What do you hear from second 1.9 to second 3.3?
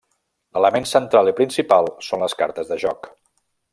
són les cartes de joc.